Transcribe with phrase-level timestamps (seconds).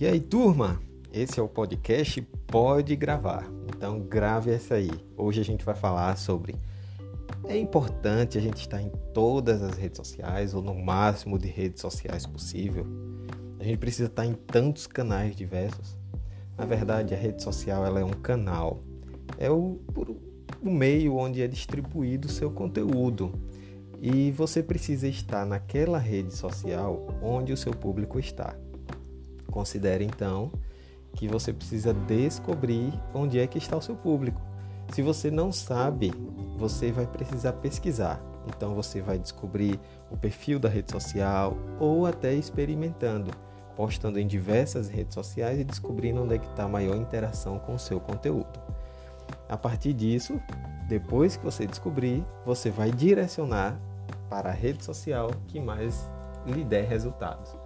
[0.00, 0.80] E aí, turma?
[1.12, 3.46] Esse é o podcast Pode Gravar.
[3.68, 4.90] Então, grave essa aí.
[5.14, 6.54] Hoje a gente vai falar sobre
[7.46, 11.82] é importante a gente estar em todas as redes sociais ou no máximo de redes
[11.82, 12.86] sociais possível.
[13.58, 15.98] A gente precisa estar em tantos canais diversos.
[16.56, 18.82] Na verdade, a rede social ela é um canal.
[19.36, 19.78] É o,
[20.62, 23.34] o meio onde é distribuído o seu conteúdo.
[24.00, 28.56] E você precisa estar naquela rede social onde o seu público está.
[29.50, 30.50] Considere então
[31.14, 34.40] que você precisa descobrir onde é que está o seu público.
[34.92, 36.12] Se você não sabe,
[36.56, 38.20] você vai precisar pesquisar.
[38.48, 39.78] Então você vai descobrir
[40.10, 43.30] o perfil da rede social ou até experimentando,
[43.76, 47.74] postando em diversas redes sociais e descobrindo onde é que está a maior interação com
[47.74, 48.60] o seu conteúdo.
[49.48, 50.40] A partir disso,
[50.88, 53.78] depois que você descobrir, você vai direcionar
[54.28, 56.08] para a rede social que mais
[56.46, 57.59] lhe der resultados.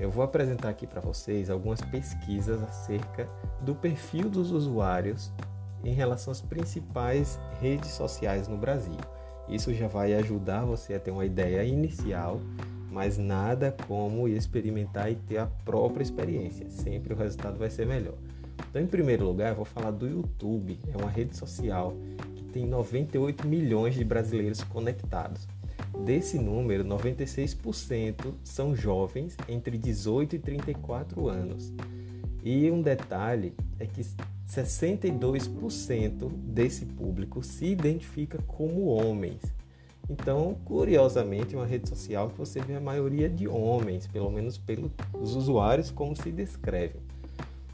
[0.00, 3.28] Eu vou apresentar aqui para vocês algumas pesquisas acerca
[3.60, 5.30] do perfil dos usuários
[5.84, 8.96] em relação às principais redes sociais no Brasil.
[9.46, 12.40] Isso já vai ajudar você a ter uma ideia inicial,
[12.90, 16.70] mas nada como experimentar e ter a própria experiência.
[16.70, 18.16] Sempre o resultado vai ser melhor.
[18.70, 20.80] Então, em primeiro lugar, eu vou falar do YouTube.
[20.94, 21.94] É uma rede social
[22.36, 25.46] que tem 98 milhões de brasileiros conectados.
[26.04, 31.72] Desse número, 96% são jovens entre 18 e 34 anos.
[32.42, 34.02] E um detalhe é que
[34.48, 39.40] 62% desse público se identifica como homens.
[40.08, 44.58] Então, curiosamente, é uma rede social que você vê a maioria de homens, pelo menos
[44.58, 44.90] pelos
[45.36, 47.00] usuários como se descrevem.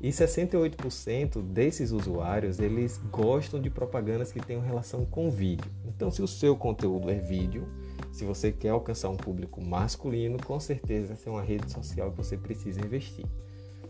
[0.00, 5.70] E 68% desses usuários, eles gostam de propagandas que tenham relação com vídeo.
[5.84, 7.66] Então, se o seu conteúdo é vídeo,
[8.12, 12.16] se você quer alcançar um público masculino, com certeza essa é uma rede social que
[12.16, 13.24] você precisa investir.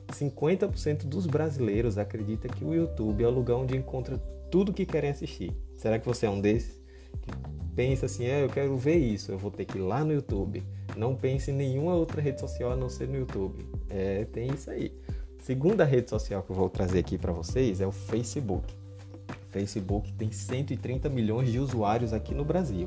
[0.09, 4.19] 50% dos brasileiros acredita que o YouTube é o lugar onde encontra
[4.51, 5.53] tudo que querem assistir.
[5.77, 6.81] Será que você é um desses
[7.23, 7.31] que
[7.75, 10.63] pensa assim, é, eu quero ver isso, eu vou ter que ir lá no YouTube.
[10.97, 13.65] Não pense em nenhuma outra rede social a não ser no YouTube.
[13.89, 14.93] É, tem isso aí.
[15.39, 18.75] Segunda rede social que eu vou trazer aqui para vocês é o Facebook.
[18.75, 22.87] O Facebook tem 130 milhões de usuários aqui no Brasil.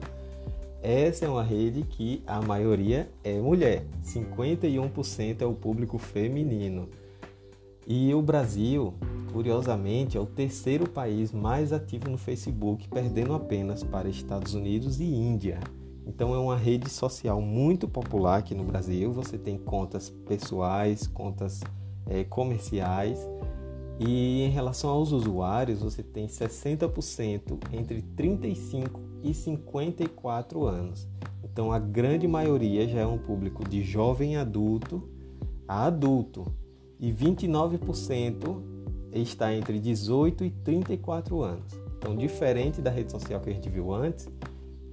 [0.84, 6.90] Essa é uma rede que a maioria é mulher, 51% é o público feminino.
[7.88, 8.94] E o Brasil,
[9.32, 15.06] curiosamente, é o terceiro país mais ativo no Facebook, perdendo apenas para Estados Unidos e
[15.06, 15.62] Índia.
[16.06, 19.14] Então é uma rede social muito popular aqui no Brasil.
[19.14, 21.62] Você tem contas pessoais, contas
[22.06, 23.26] é, comerciais.
[24.02, 31.08] E em relação aos usuários, você tem 60% entre 35 e 54 anos.
[31.44, 35.10] Então a grande maioria já é um público de jovem adulto
[35.68, 36.46] a adulto
[37.00, 38.62] e 29%
[39.14, 41.74] está entre 18 e 34 anos.
[41.98, 44.28] Então, diferente da rede social que a gente viu antes,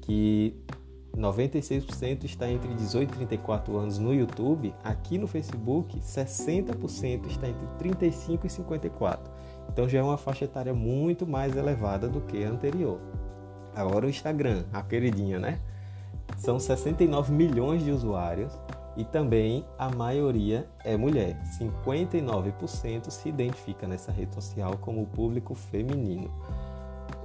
[0.02, 0.54] que
[1.16, 7.66] 96% está entre 18 e 34 anos no YouTube, aqui no Facebook 60% está entre
[7.78, 9.32] 35 e 54.
[9.68, 13.00] Então já é uma faixa etária muito mais elevada do que a anterior.
[13.74, 15.60] Agora o Instagram, a queridinha, né?
[16.36, 18.52] São 69 milhões de usuários
[18.96, 21.40] e também a maioria é mulher.
[21.58, 26.30] 59% se identifica nessa rede social como público feminino.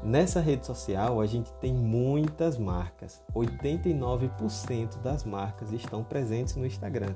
[0.04, 3.24] Nessa rede social a gente tem muitas marcas.
[3.34, 7.14] 89% das marcas estão presentes no Instagram.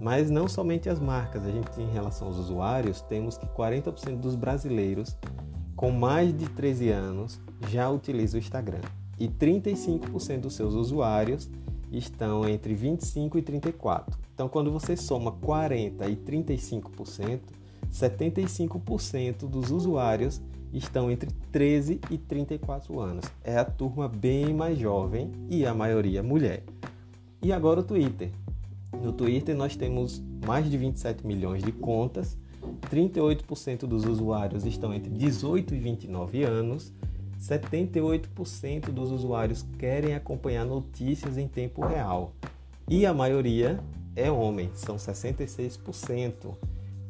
[0.00, 4.34] Mas não somente as marcas, a gente em relação aos usuários, temos que 40% dos
[4.34, 5.16] brasileiros
[5.76, 8.80] com mais de 13 anos já utiliza o Instagram
[9.18, 11.50] e 35% dos seus usuários
[11.90, 14.18] estão entre 25 e 34.
[14.34, 17.40] Então, quando você soma 40 e 35%,
[17.92, 20.42] 75% dos usuários
[20.72, 23.24] estão entre 13 e 34 anos.
[23.44, 26.64] É a turma bem mais jovem e a maioria mulher.
[27.40, 28.30] E agora o Twitter.
[29.00, 32.36] No Twitter nós temos mais de 27 milhões de contas
[32.74, 36.92] 38% dos usuários estão entre 18 e 29 anos,
[37.40, 42.32] 78% dos usuários querem acompanhar notícias em tempo real
[42.88, 43.80] e a maioria
[44.14, 46.54] é homem, são 66%.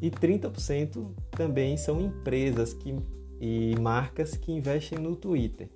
[0.00, 2.94] E 30% também são empresas que,
[3.40, 5.68] e marcas que investem no Twitter.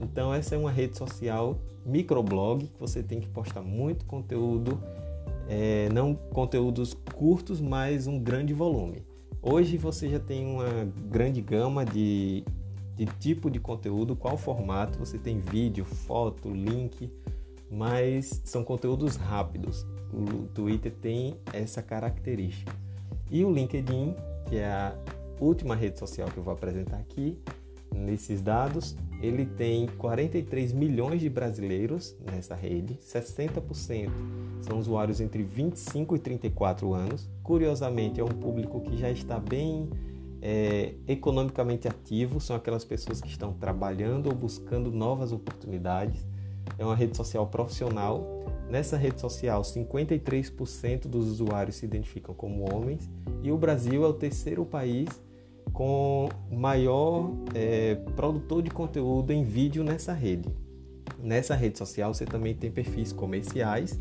[0.00, 4.78] Então essa é uma rede social microblog que você tem que postar muito conteúdo,
[5.48, 9.02] é, não conteúdos curtos, mas um grande volume.
[9.40, 12.44] Hoje você já tem uma grande gama de,
[12.96, 17.08] de tipo de conteúdo, qual formato, você tem vídeo, foto, link,
[17.70, 19.86] mas são conteúdos rápidos.
[20.12, 22.74] O Twitter tem essa característica.
[23.30, 24.16] E o LinkedIn,
[24.48, 24.98] que é a
[25.38, 27.38] última rede social que eu vou apresentar aqui,
[27.98, 34.10] nesses dados, ele tem 43 milhões de brasileiros nessa rede, 60%
[34.62, 37.28] são usuários entre 25 e 34 anos.
[37.42, 39.88] Curiosamente, é um público que já está bem
[40.40, 46.24] é, economicamente ativo, são aquelas pessoas que estão trabalhando ou buscando novas oportunidades.
[46.78, 48.44] É uma rede social profissional.
[48.70, 53.08] Nessa rede social, 53% dos usuários se identificam como homens
[53.42, 55.08] e o Brasil é o terceiro país
[55.78, 60.52] com maior é, produtor de conteúdo em vídeo nessa rede.
[61.22, 63.96] Nessa rede social você também tem perfis comerciais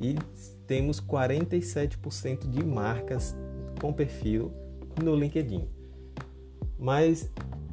[0.00, 0.14] e
[0.66, 3.36] temos 47% de marcas
[3.78, 4.50] com perfil
[5.04, 5.68] no LinkedIn.
[6.78, 7.30] Mas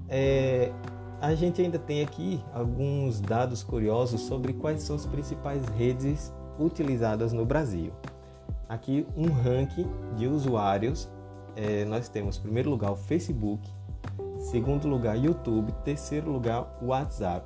[0.10, 0.74] é,
[1.22, 7.31] a gente ainda tem aqui alguns dados curiosos sobre quais são as principais redes utilizadas
[7.31, 7.94] no Brasil.
[8.68, 9.88] Aqui um ranking
[10.18, 11.10] de usuários
[11.56, 13.68] é, nós temos, em primeiro lugar, o Facebook,
[14.38, 17.46] segundo lugar, YouTube, terceiro lugar, WhatsApp,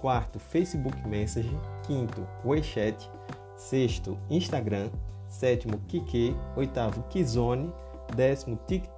[0.00, 3.10] quarto, Facebook Messenger, quinto, WeChat,
[3.56, 4.90] sexto, Instagram,
[5.28, 7.72] sétimo, Kike, oitavo, Kizone,
[8.16, 8.88] décimo, Tik,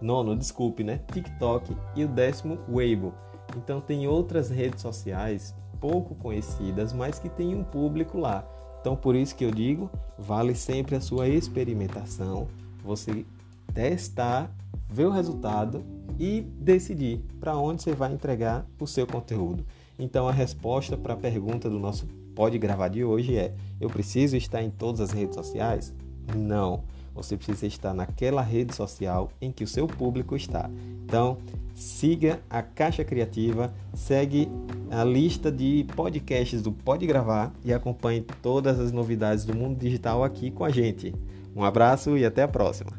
[0.00, 3.14] nono, desculpe, né, TikTok e o décimo, Weibo.
[3.56, 8.46] Então tem outras redes sociais pouco conhecidas, mas que tem um público lá.
[8.80, 12.48] Então por isso que eu digo, vale sempre a sua experimentação.
[12.84, 13.24] Você
[13.74, 14.54] testar,
[14.88, 15.84] ver o resultado
[16.18, 19.64] e decidir para onde você vai entregar o seu conteúdo.
[19.98, 24.36] Então a resposta para a pergunta do nosso pode gravar de hoje é: eu preciso
[24.36, 25.94] estar em todas as redes sociais?
[26.36, 26.82] Não.
[27.14, 30.70] Você precisa estar naquela rede social em que o seu público está.
[31.04, 31.38] Então,
[31.74, 34.48] siga a Caixa Criativa, segue
[34.90, 40.22] a lista de podcasts do Pode Gravar e acompanhe todas as novidades do mundo digital
[40.22, 41.14] aqui com a gente.
[41.54, 42.92] Um abraço e até a próxima.